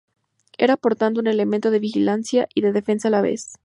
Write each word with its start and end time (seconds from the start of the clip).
Era 0.57 0.77
por 0.77 0.95
tanto 0.95 1.19
un 1.19 1.27
elemento 1.27 1.69
de 1.69 1.77
vigilancia 1.77 2.49
y 2.55 2.61
de 2.61 2.71
defensa 2.73 3.09
a 3.09 3.11
la 3.11 3.21
vez. 3.21 3.59